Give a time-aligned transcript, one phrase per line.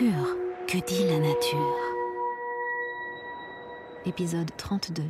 [0.00, 0.34] Pur,
[0.66, 1.76] que dit la nature.
[4.06, 5.04] Épisode 32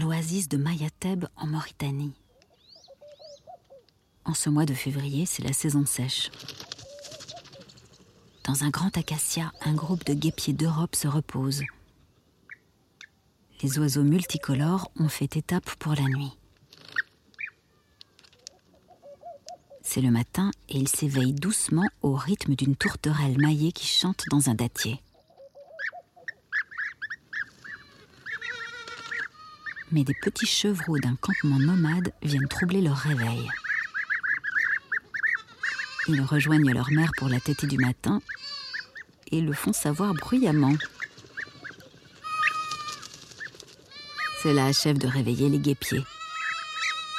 [0.00, 2.14] l'oasis de Mayateb en Mauritanie.
[4.24, 6.30] En ce mois de février, c'est la saison sèche.
[8.44, 11.62] Dans un grand acacia, un groupe de guépiers d'Europe se repose.
[13.62, 16.32] Les oiseaux multicolores ont fait étape pour la nuit.
[19.82, 24.48] C'est le matin et ils s'éveillent doucement au rythme d'une tourterelle maillée qui chante dans
[24.48, 25.02] un dattier.
[29.92, 33.48] Mais des petits chevreaux d'un campement nomade viennent troubler leur réveil.
[36.08, 38.20] Ils rejoignent leur mère pour la tétée du matin
[39.30, 40.74] et le font savoir bruyamment.
[44.42, 46.04] Cela achève de réveiller les guépiers.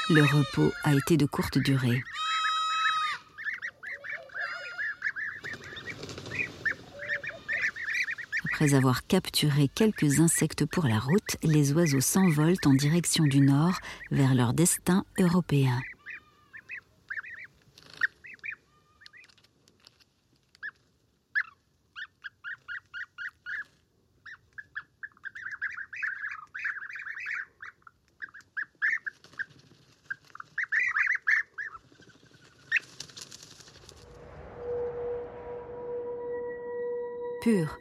[0.09, 2.03] Le repos a été de courte durée.
[8.61, 13.79] Après avoir capturé quelques insectes pour la route, les oiseaux s'envolent en direction du nord
[14.11, 15.81] vers leur destin européen.
[37.41, 37.80] Pur